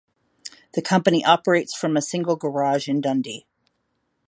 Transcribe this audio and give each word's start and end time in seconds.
The 0.73 0.81
company 0.81 1.23
operates 1.23 1.77
from 1.77 1.95
a 1.95 2.01
single 2.01 2.35
garage 2.35 2.87
in 2.89 3.01
Dundee. 3.01 3.45